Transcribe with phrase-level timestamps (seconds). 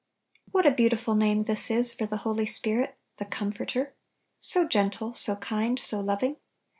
[0.51, 3.93] What a beautiful name this is for the Holy Spirit," The Comforter!"
[4.39, 6.37] so gentle, so kind, so loving.